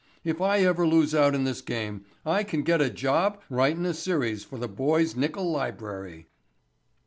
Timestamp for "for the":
4.43-4.67